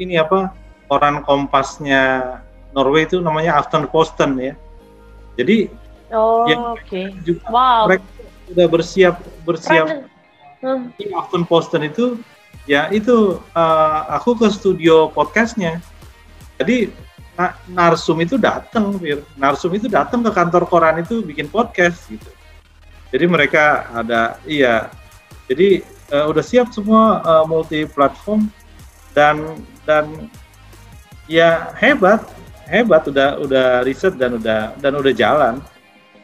ini 0.00 0.18
apa 0.18 0.50
koran 0.88 1.22
kompasnya 1.22 2.36
Norway 2.72 3.06
itu 3.06 3.20
namanya 3.20 3.56
Aftenposten 3.56 4.34
ya 4.36 4.54
jadi 5.36 5.68
oh, 6.10 6.46
Ya, 6.48 6.56
oke. 6.74 7.02
juga 7.22 7.42
Wow. 7.48 7.82
mereka 7.88 8.06
sudah 8.46 8.66
bersiap 8.66 9.14
bersiap. 9.42 9.86
Hmm. 10.56 10.88
di 10.96 11.12
Aftenposten 11.12 11.84
itu 11.84 12.16
ya 12.64 12.88
itu 12.88 13.38
eh, 13.52 14.00
aku 14.10 14.34
ke 14.34 14.48
studio 14.48 15.12
podcastnya 15.12 15.78
jadi 16.56 16.88
na- 17.36 17.54
narsum 17.68 18.16
itu 18.18 18.40
datang 18.40 18.96
narsum 19.36 19.70
itu 19.76 19.86
datang 19.86 20.24
ke 20.24 20.32
kantor 20.32 20.64
koran 20.66 21.04
itu 21.04 21.20
bikin 21.20 21.46
podcast 21.46 22.08
gitu 22.08 22.24
jadi 23.10 23.24
mereka 23.26 23.90
ada 23.94 24.38
iya 24.46 24.90
jadi 25.46 25.82
eh, 25.84 26.26
udah 26.26 26.44
siap 26.44 26.70
semua 26.74 27.22
eh, 27.22 27.44
multi 27.46 27.80
platform 27.86 28.50
dan 29.14 29.60
dan 29.86 30.30
ya 31.30 31.70
hebat 31.78 32.22
hebat 32.66 33.06
udah 33.06 33.38
udah 33.42 33.66
riset 33.86 34.14
dan 34.18 34.38
udah 34.38 34.74
dan 34.78 34.92
udah 34.94 35.12
jalan 35.14 35.54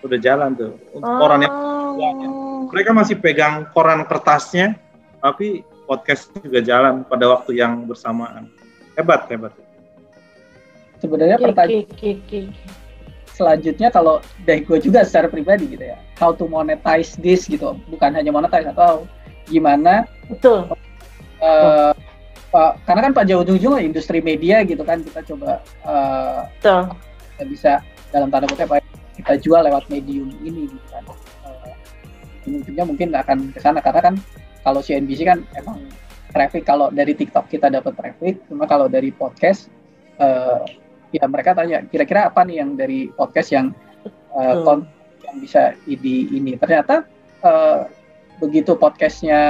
udah 0.03 0.19
jalan 0.19 0.51
tuh 0.59 0.75
untuk 0.95 1.13
koran 1.23 1.47
yang 1.47 1.55
Oh. 1.93 2.73
mereka 2.73 2.91
masih 2.97 3.21
pegang 3.21 3.69
koran 3.69 4.01
kertasnya, 4.09 4.81
tapi 5.21 5.61
podcast 5.85 6.33
juga 6.41 6.65
jalan 6.65 7.05
pada 7.05 7.29
waktu 7.29 7.61
yang 7.61 7.85
bersamaan. 7.85 8.49
Hebat, 8.97 9.29
hebat. 9.29 9.53
sebenarnya 11.03 11.35
pertanyaan. 11.35 12.55
Selanjutnya 13.33 13.89
kalau 13.89 14.21
dari 14.45 14.63
gue 14.63 14.79
juga 14.79 15.03
secara 15.03 15.27
pribadi 15.29 15.73
gitu 15.73 15.85
ya 15.89 15.97
how 16.21 16.31
to 16.33 16.45
monetize 16.45 17.17
this 17.19 17.49
gitu 17.49 17.77
bukan 17.89 18.13
hanya 18.13 18.29
monetize 18.31 18.69
atau 18.69 19.09
gimana 19.49 20.05
Betul. 20.29 20.69
eh, 21.41 21.93
Pak- 22.53 22.85
karena 22.85 23.01
kan 23.09 23.13
pada 23.17 23.33
ujung-ujungnya 23.41 23.81
industri 23.81 24.21
media 24.21 24.61
gitu 24.63 24.85
kan 24.85 25.01
kita 25.01 25.25
coba 25.25 25.65
eh, 25.89 26.41
Betul. 26.61 26.83
kita 27.35 27.45
bisa 27.49 27.73
dalam 28.13 28.29
tanda 28.29 28.45
kutip 28.45 28.69
ya, 28.69 28.85
kita 29.17 29.35
jual 29.41 29.65
lewat 29.65 29.89
medium 29.89 30.29
ini 30.45 30.69
gitu 30.69 30.87
kan. 30.93 31.03
Eh, 31.49 31.73
ujung-ujungnya 32.45 32.85
mungkin 32.85 33.09
akan 33.17 33.39
ke 33.57 33.59
sana 33.65 33.81
karena 33.81 34.13
kan 34.13 34.15
kalau 34.61 34.85
CNBC 34.85 35.25
kan 35.25 35.41
emang 35.57 35.81
traffic 36.31 36.69
kalau 36.69 36.93
dari 36.93 37.17
TikTok 37.17 37.49
kita 37.49 37.73
dapat 37.73 37.97
traffic, 37.97 38.41
cuma 38.53 38.69
kalau 38.69 38.85
dari 38.87 39.09
podcast 39.13 39.73
eh, 40.21 40.61
ya 41.13 41.29
mereka 41.29 41.53
tanya 41.53 41.85
kira-kira 41.87 42.33
apa 42.33 42.43
nih 42.43 42.65
yang 42.65 42.75
dari 42.75 43.13
podcast 43.13 43.53
yang 43.53 43.77
eh, 44.09 44.55
Betul. 44.57 44.65
kon- 44.65 44.89
yang 45.23 45.37
bisa 45.39 45.77
di 45.87 46.29
ini. 46.33 46.57
Ternyata 46.57 47.05
eh, 47.45 47.81
begitu 48.41 48.75
podcastnya 48.75 49.41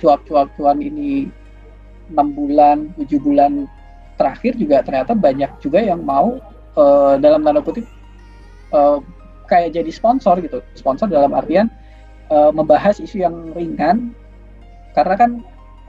cuap-cuap 0.00 0.48
cuan 0.56 0.80
ini 0.80 1.28
enam 2.08 2.32
bulan 2.32 2.96
tujuh 2.96 3.20
bulan 3.20 3.68
terakhir 4.16 4.56
juga 4.56 4.80
ternyata 4.80 5.12
banyak 5.12 5.52
juga 5.60 5.84
yang 5.84 6.00
mau 6.06 6.40
eh, 6.78 7.14
dalam 7.20 7.44
tanda 7.44 7.60
kutip 7.60 7.84
eh, 8.72 8.98
kayak 9.50 9.74
jadi 9.74 9.90
sponsor 9.90 10.38
gitu. 10.40 10.62
Sponsor 10.78 11.10
dalam 11.10 11.34
artian 11.34 11.68
eh, 12.30 12.50
membahas 12.54 13.02
isu 13.02 13.20
yang 13.26 13.52
ringan. 13.52 14.14
Karena 14.96 15.14
kan 15.14 15.30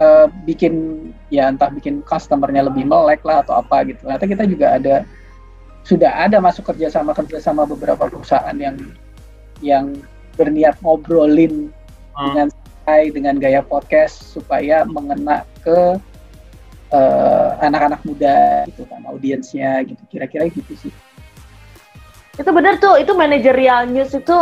eh, 0.04 0.28
bikin 0.44 1.08
ya 1.32 1.48
entah 1.50 1.72
bikin 1.72 2.04
customernya 2.04 2.68
lebih 2.68 2.84
melek 2.86 3.24
lah 3.24 3.42
atau 3.46 3.62
apa 3.62 3.88
gitu. 3.88 4.04
Ternyata 4.04 4.26
kita 4.28 4.44
juga 4.50 4.68
ada 4.76 4.96
sudah 5.84 6.12
ada 6.26 6.38
masuk 6.38 6.66
kerjasama 6.68 7.16
kerjasama 7.16 7.66
beberapa 7.66 8.06
perusahaan 8.10 8.56
yang 8.56 8.78
yang 9.64 9.98
berniat 10.40 10.80
ngobrolin 10.80 11.72
Hmm. 12.20 12.36
dengan 12.36 12.48
santai 12.52 13.02
dengan 13.16 13.36
gaya 13.40 13.62
podcast 13.64 14.36
supaya 14.36 14.84
mengena 14.84 15.48
ke 15.64 15.96
eh, 16.92 17.50
anak-anak 17.64 18.04
muda 18.04 18.68
gitu 18.68 18.84
kan 18.92 19.00
audiensnya 19.08 19.88
gitu 19.88 20.04
kira-kira 20.12 20.52
gitu 20.52 20.74
sih 20.76 20.92
Itu 22.36 22.52
benar 22.52 22.80
tuh, 22.80 23.00
itu 23.00 23.12
manajerial 23.16 23.88
news 23.88 24.12
itu 24.12 24.38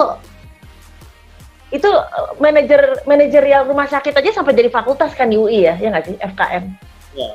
itu 1.69 1.89
eh, 1.91 2.29
manajer 2.41 3.03
manajerial 3.05 3.67
rumah 3.67 3.85
sakit 3.85 4.15
aja 4.15 4.31
sampai 4.41 4.55
jadi 4.57 4.71
fakultas 4.73 5.11
kan 5.13 5.27
di 5.29 5.37
UI 5.37 5.67
ya, 5.67 5.75
ya 5.77 5.91
nggak 5.93 6.05
sih 6.07 6.15
FKM. 6.17 6.63
Ya. 7.13 7.29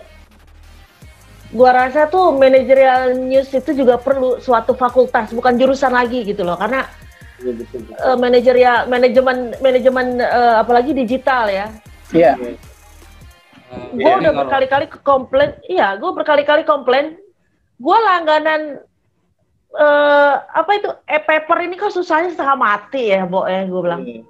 Gua 1.53 1.71
rasa 1.71 2.09
tuh 2.09 2.33
manajerial 2.33 3.13
news 3.15 3.53
itu 3.53 3.77
juga 3.77 4.01
perlu 4.01 4.41
suatu 4.41 4.73
fakultas, 4.73 5.31
bukan 5.31 5.53
jurusan 5.55 5.93
lagi 5.93 6.25
gitu 6.25 6.43
loh, 6.43 6.57
karena 6.57 6.89
Iya, 7.39 7.53
betul, 7.59 7.79
betul. 7.85 7.97
eh, 7.99 8.17
manajerial 8.17 8.79
manajemen 8.89 9.37
manajemen 9.61 10.07
eh, 10.17 10.55
apalagi 10.57 10.97
digital 10.97 11.47
ya. 11.47 11.67
Iya 12.11 12.33
Eh, 12.39 12.57
Gue 13.97 14.05
jadi 14.05 14.21
udah 14.21 14.33
kalau- 14.33 14.41
berkali-kali 14.45 14.87
komplain, 15.01 15.51
iya, 15.65 15.97
gue 15.97 16.11
berkali-kali 16.13 16.61
komplain. 16.63 17.17
Gue 17.77 17.97
langganan 17.99 18.85
eh 19.73 20.35
apa 20.37 20.71
itu 20.77 20.93
e-paper 21.09 21.57
ini 21.65 21.81
kok 21.81 21.89
susahnya 21.89 22.29
setengah 22.29 22.53
mati 22.53 23.09
ya, 23.09 23.25
Bo 23.25 23.49
ya, 23.49 23.65
gue 23.65 23.81
bilang. 23.81 24.05
Iya. 24.05 24.21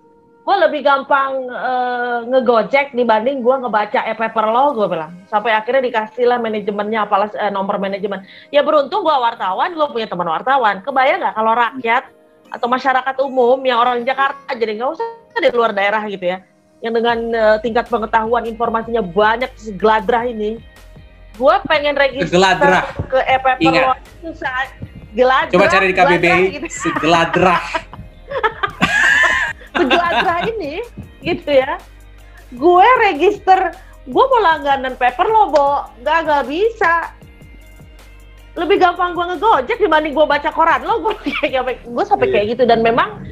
Gue 0.42 0.56
lebih 0.58 0.82
gampang 0.82 1.46
eh, 1.46 2.18
ngegojek 2.26 2.98
dibanding 2.98 3.46
gue 3.46 3.56
ngebaca 3.62 4.00
e-paper 4.10 4.46
lo, 4.50 4.74
gue 4.74 4.86
bilang. 4.90 5.14
Sampai 5.30 5.54
akhirnya 5.54 5.86
dikasih 5.86 6.26
lah 6.26 6.42
manajemennya, 6.42 7.06
apalah 7.06 7.30
eh, 7.38 7.50
nomor 7.54 7.78
manajemen. 7.78 8.26
Ya 8.50 8.66
beruntung 8.66 9.06
gue 9.06 9.14
wartawan, 9.14 9.70
gue 9.70 9.86
punya 9.94 10.10
teman 10.10 10.26
wartawan. 10.26 10.82
Kebayang 10.82 11.22
nggak 11.22 11.34
kalau 11.38 11.52
rakyat 11.54 12.04
atau 12.52 12.66
masyarakat 12.68 13.16
umum 13.22 13.56
yang 13.64 13.80
orang 13.80 14.04
Jakarta 14.04 14.52
jadi 14.52 14.76
nggak 14.76 14.90
usah 14.92 15.06
di 15.40 15.48
luar 15.56 15.72
daerah 15.72 16.04
gitu 16.04 16.26
ya, 16.26 16.44
yang 16.82 16.92
dengan 16.92 17.18
eh, 17.32 17.56
tingkat 17.62 17.86
pengetahuan 17.86 18.44
informasinya 18.44 19.00
banyak 19.00 19.48
segeladrah 19.54 20.26
ini, 20.26 20.58
gue 21.38 21.54
pengen 21.70 21.94
register 21.96 22.34
Segeladrah. 22.34 22.84
ke 23.08 23.18
e-paper 23.30 23.72
lo 23.72 23.94
itu 23.96 24.30
saat 24.36 24.68
geladrah. 25.14 25.54
Coba 25.54 25.66
cari 25.70 25.86
di 25.88 25.96
KBBI 25.96 26.42
gitu. 26.58 26.66
segeladrah. 26.68 27.62
segeladrah 29.82 30.38
ini 30.54 30.74
gitu 31.26 31.50
ya. 31.50 31.78
Gue 32.54 32.86
register 33.10 33.74
gue 34.02 34.24
mau 34.26 34.40
langganan 34.42 34.94
paper 34.94 35.26
lo 35.26 35.50
bo. 35.50 35.70
Nggak 36.02 36.18
nggak 36.26 36.44
bisa. 36.46 36.94
Lebih 38.52 38.76
gampang 38.84 39.16
gue 39.16 39.24
ngegojek 39.34 39.78
dibanding 39.80 40.14
gue 40.14 40.26
baca 40.26 40.50
koran 40.54 40.86
lo. 40.86 41.02
Gue 41.02 41.14
kayak 41.42 41.82
gue 41.82 42.04
sampai 42.06 42.28
kayak 42.30 42.58
gitu. 42.58 42.62
Dan 42.68 42.84
memang 42.84 43.22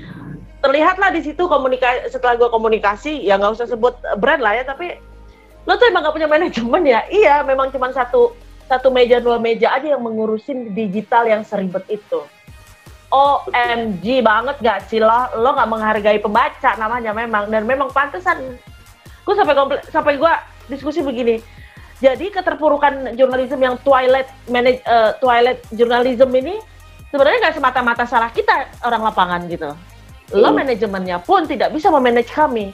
terlihatlah 0.60 1.14
di 1.14 1.24
situ 1.24 1.48
komunikasi 1.48 2.12
setelah 2.12 2.36
gue 2.36 2.48
komunikasi 2.52 3.24
ya 3.24 3.40
nggak 3.40 3.56
usah 3.56 3.64
sebut 3.64 3.96
brand 4.20 4.44
lah 4.44 4.60
ya 4.60 4.64
tapi 4.68 5.00
lo 5.64 5.76
tuh 5.76 5.88
emang 5.88 6.04
gak 6.04 6.16
punya 6.16 6.28
manajemen 6.28 6.82
ya? 6.84 7.00
Iya 7.08 7.44
memang 7.44 7.68
cuma 7.72 7.92
satu 7.92 8.32
satu 8.68 8.88
meja 8.92 9.18
dua 9.20 9.36
meja 9.36 9.72
aja 9.72 9.92
yang 9.96 10.02
mengurusin 10.04 10.72
digital 10.72 11.26
yang 11.26 11.42
seribet 11.44 11.84
itu 11.90 12.20
OMG 13.10 14.22
banget 14.22 14.56
gak 14.62 14.86
sih? 14.86 15.02
Lo 15.02 15.26
lo 15.34 15.50
nggak 15.58 15.70
menghargai 15.70 16.18
pembaca 16.22 16.70
namanya 16.78 17.10
memang. 17.10 17.50
Dan 17.50 17.66
memang 17.66 17.90
pantesan 17.90 18.54
gue 19.26 19.34
sampai 19.34 19.54
komple- 19.54 19.84
sampai 19.90 20.14
gue 20.14 20.32
diskusi 20.70 21.02
begini. 21.02 21.42
Jadi 22.00 22.32
keterpurukan 22.32 23.12
jurnalisme 23.18 23.60
yang 23.60 23.76
twilight 23.82 24.30
manage 24.48 24.80
eh, 24.86 25.12
twilight 25.20 25.60
journalism 25.74 26.30
ini 26.32 26.56
sebenarnya 27.12 27.50
nggak 27.50 27.56
semata-mata 27.60 28.06
salah 28.06 28.30
kita 28.32 28.70
orang 28.86 29.02
lapangan 29.04 29.40
gitu. 29.50 29.70
Lo 30.30 30.54
manajemennya 30.54 31.18
pun 31.26 31.44
tidak 31.44 31.74
bisa 31.74 31.90
memanage 31.90 32.30
kami. 32.30 32.70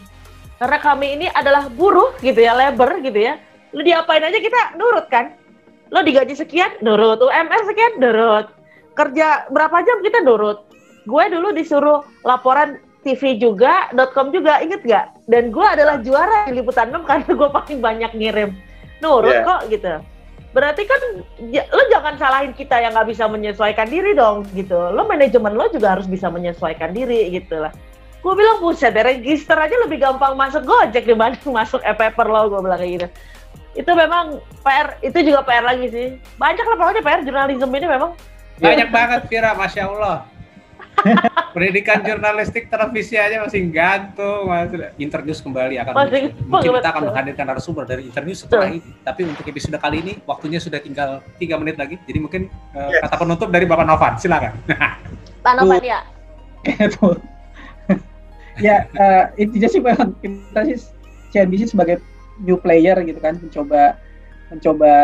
Karena 0.61 0.79
kami 0.81 1.20
ini 1.20 1.27
adalah 1.33 1.68
buruh 1.68 2.16
gitu 2.20 2.38
ya 2.38 2.53
labor 2.53 3.01
gitu 3.01 3.16
ya. 3.16 3.40
Lo 3.72 3.81
diapain 3.81 4.25
aja 4.25 4.37
kita 4.37 4.77
nurut 4.77 5.09
kan? 5.09 5.33
Lo 5.88 6.05
digaji 6.05 6.37
sekian 6.37 6.77
nurut. 6.85 7.25
UMR 7.25 7.61
sekian 7.64 7.96
nurut 8.01 8.56
kerja 8.97 9.47
berapa 9.53 9.77
jam 9.85 10.01
kita 10.01 10.25
nurut. 10.25 10.65
Gue 11.07 11.29
dulu 11.31 11.55
disuruh 11.55 12.03
laporan 12.27 12.81
TV 13.07 13.39
juga, 13.39 13.87
.com 14.11 14.35
juga, 14.35 14.59
inget 14.59 14.83
gak? 14.83 15.15
Dan 15.31 15.55
gue 15.55 15.63
adalah 15.63 16.03
juara 16.03 16.51
di 16.51 16.59
liputan 16.59 16.91
6 16.91 17.07
karena 17.07 17.31
gue 17.31 17.49
paling 17.55 17.79
banyak 17.79 18.11
ngirim. 18.19 18.51
Nurut 18.99 19.31
Iya. 19.31 19.47
kok 19.47 19.63
gitu. 19.71 19.95
Berarti 20.51 20.83
kan 20.89 21.01
ya, 21.53 21.69
lo 21.69 21.85
jangan 21.93 22.17
salahin 22.17 22.57
kita 22.57 22.81
yang 22.81 22.97
nggak 22.97 23.13
bisa 23.13 23.29
menyesuaikan 23.29 23.87
diri 23.93 24.17
dong 24.17 24.49
gitu. 24.57 24.75
Lo 24.91 25.05
manajemen 25.05 25.53
lo 25.53 25.69
juga 25.69 25.95
harus 25.95 26.09
bisa 26.09 26.33
menyesuaikan 26.33 26.97
diri 26.97 27.29
gitu 27.29 27.61
lah. 27.61 27.71
Gue 28.25 28.35
bilang 28.35 28.59
buset 28.59 28.97
deh, 28.97 29.05
register 29.05 29.55
aja 29.55 29.77
lebih 29.85 30.01
gampang 30.03 30.35
masuk 30.35 30.65
Gojek 30.65 31.05
dibanding 31.07 31.53
masuk 31.61 31.85
e-paper 31.85 32.27
lo, 32.27 32.49
gue 32.51 32.61
bilang 32.65 32.81
kayak 32.81 32.93
gitu. 32.99 33.07
Itu 33.77 33.93
memang 33.93 34.41
PR, 34.65 34.97
itu 35.05 35.19
juga 35.21 35.45
PR 35.45 35.63
lagi 35.63 35.87
sih. 35.93 36.07
Banyak 36.41 36.65
lah 36.65 36.77
pokoknya 36.81 37.03
PR 37.05 37.21
jurnalisme 37.23 37.71
ini 37.77 37.87
memang 37.87 38.17
Banyak 38.61 38.88
banget 38.88 39.21
Vira, 39.29 39.53
masya 39.53 39.88
Allah. 39.88 40.16
Pendidikan 41.55 42.01
jurnalistik 42.01 42.73
televisi 42.73 43.21
aja 43.21 43.45
masih 43.45 43.69
gantung, 43.69 44.49
masih 44.49 44.92
internews 44.97 45.40
kembali 45.45 45.77
akan 45.81 45.92
Masih-. 45.92 46.33
Mungkin 46.49 46.71
kita 46.81 46.88
akan 46.88 47.03
menghadirkan 47.12 47.45
narasumber 47.47 47.85
dari 47.85 48.09
internews 48.09 48.45
setelah 48.45 48.73
ini. 48.73 48.81
Tapi 49.05 49.29
untuk 49.29 49.45
episode 49.45 49.77
kali 49.77 50.01
ini 50.01 50.12
waktunya 50.25 50.59
sudah 50.61 50.81
tinggal 50.81 51.21
tiga 51.37 51.61
menit 51.61 51.77
lagi. 51.77 52.01
Jadi 52.05 52.19
mungkin 52.19 52.42
eh, 52.77 52.90
Yes. 52.97 53.05
kata 53.07 53.16
penutup 53.23 53.49
dari 53.53 53.64
Bapak 53.69 53.87
Novan, 53.87 54.12
silakan. 54.16 54.53
tanaman 55.45 55.81
ya. 55.85 56.01
Gitu. 56.66 57.09
ya 58.66 58.88
eh, 58.88 59.25
intinya 59.38 59.69
sih 59.69 59.81
memang 59.85 60.16
kita 60.19 60.61
sih 60.73 60.77
CNBC 61.31 61.77
sebagai 61.77 62.01
new 62.40 62.57
player 62.57 62.97
gitu 63.05 63.21
kan 63.21 63.37
mencoba 63.38 63.97
mencoba 64.51 64.95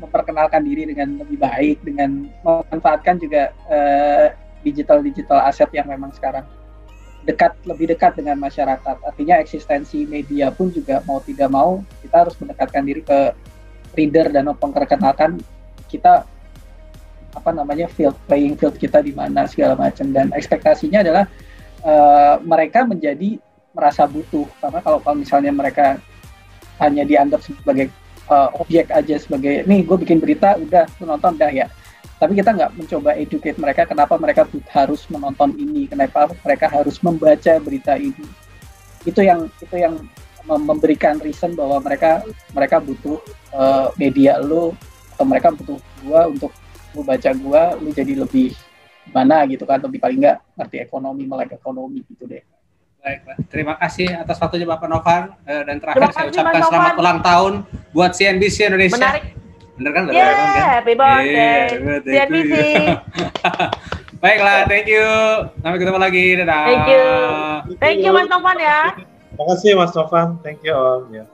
memperkenalkan 0.00 0.64
diri 0.64 0.88
dengan 0.88 1.20
lebih 1.20 1.36
baik 1.36 1.84
dengan 1.84 2.26
memanfaatkan 2.42 3.20
juga 3.20 3.52
digital 4.64 5.04
digital 5.04 5.44
aset 5.44 5.68
yang 5.72 5.88
memang 5.88 6.12
sekarang 6.16 6.44
dekat 7.24 7.52
lebih 7.68 7.92
dekat 7.92 8.16
dengan 8.16 8.40
masyarakat. 8.40 8.96
Artinya 9.04 9.40
eksistensi 9.40 10.08
media 10.08 10.48
pun 10.48 10.72
juga 10.72 11.04
mau 11.04 11.20
tidak 11.20 11.48
mau 11.52 11.84
kita 12.00 12.16
harus 12.26 12.34
mendekatkan 12.40 12.82
diri 12.84 13.02
ke 13.04 13.36
reader 13.92 14.32
dan 14.32 14.48
memperkenalkan 14.48 15.40
kita 15.90 16.24
apa 17.30 17.50
namanya 17.54 17.86
field 17.86 18.16
playing 18.26 18.58
field 18.58 18.74
kita 18.80 19.04
di 19.04 19.12
mana 19.12 19.44
segala 19.44 19.76
macam. 19.76 20.08
Dan 20.10 20.32
ekspektasinya 20.32 21.04
adalah 21.04 21.24
eh, 21.84 22.34
mereka 22.40 22.88
menjadi 22.88 23.36
merasa 23.76 24.08
butuh. 24.08 24.48
Karena 24.58 24.80
kalau 24.80 24.98
kalau 25.04 25.16
misalnya 25.20 25.52
mereka 25.52 26.00
hanya 26.80 27.04
dianggap 27.04 27.44
sebagai 27.44 27.92
eh, 28.30 28.48
objek 28.62 28.86
aja 28.94 29.16
sebagai 29.18 29.66
nih 29.66 29.82
gue 29.82 29.96
bikin 30.06 30.22
berita 30.22 30.54
udah 30.56 30.86
lu 31.02 31.04
nonton 31.10 31.34
dah 31.36 31.50
ya. 31.50 31.66
Tapi 32.20 32.36
kita 32.36 32.52
nggak 32.52 32.76
mencoba 32.76 33.16
educate 33.16 33.56
mereka 33.56 33.82
kenapa 33.88 34.14
mereka 34.20 34.42
harus 34.76 35.08
menonton 35.08 35.56
ini 35.56 35.88
kenapa 35.88 36.28
mereka 36.44 36.66
harus 36.68 37.00
membaca 37.00 37.52
berita 37.58 37.96
ini. 37.96 38.26
Itu 39.08 39.24
yang 39.24 39.48
itu 39.58 39.76
yang 39.76 39.96
mem- 40.44 40.66
memberikan 40.68 41.16
reason 41.20 41.56
bahwa 41.56 41.80
mereka 41.80 42.24
mereka 42.52 42.76
butuh 42.78 43.18
eh, 43.56 43.88
media 43.96 44.38
lu 44.40 44.72
atau 45.16 45.24
mereka 45.28 45.52
butuh 45.52 45.76
gua 46.04 46.28
untuk 46.28 46.52
lu 46.96 47.02
baca 47.04 47.30
gua 47.36 47.76
lu 47.76 47.92
jadi 47.92 48.16
lebih 48.16 48.56
mana 49.10 49.42
gitu 49.48 49.64
kan 49.66 49.80
lebih 49.82 49.98
paling 49.98 50.22
nggak 50.22 50.38
ngerti 50.54 50.76
ekonomi 50.86 51.24
melek 51.26 51.56
ekonomi 51.58 52.04
gitu 52.06 52.30
deh 52.30 52.42
Baik, 53.00 53.18
Pak. 53.24 53.36
Terima 53.48 53.74
kasih 53.74 54.12
atas 54.12 54.36
waktunya 54.36 54.64
Bapak 54.64 54.84
Novan. 54.86 55.32
Eh, 55.42 55.62
dan 55.64 55.76
Terima 55.76 55.96
terakhir 55.96 56.00
saya 56.06 56.20
kasih, 56.20 56.30
ucapkan 56.30 56.60
selamat 56.62 56.76
Novan. 56.86 57.00
ulang 57.00 57.18
tahun 57.20 57.52
buat 57.90 58.10
CNBC 58.12 58.56
Indonesia. 58.66 59.00
Menarik. 59.00 59.24
Bener 59.74 59.90
kan? 59.90 60.02
Udah 60.04 60.12
Yeah, 60.12 60.26
ulang 60.26 60.36
tahun 60.36 60.52
kan? 60.52 60.68
happy 60.70 60.94
birthday. 60.94 61.32
Yeah, 61.32 62.02
CNBC. 62.04 62.52
you. 62.52 62.92
Baiklah, 64.22 64.68
thank 64.68 64.84
you. 64.84 65.08
Sampai 65.58 65.78
ketemu 65.80 65.96
lagi. 65.98 66.24
Dadah. 66.36 66.60
Thank 66.62 66.86
you. 66.86 67.06
Thank 67.78 67.98
you 68.00 68.10
Mas 68.12 68.28
Novan 68.28 68.56
ya. 68.60 68.78
Makasih 69.34 69.72
Mas 69.72 69.92
Novan. 69.96 70.36
Thank 70.44 70.60
you 70.60 70.76
all. 70.76 71.08
Ya. 71.08 71.24